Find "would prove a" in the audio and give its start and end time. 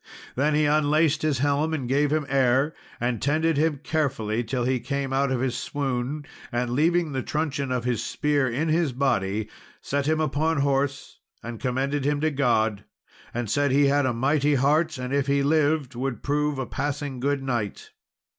15.93-16.65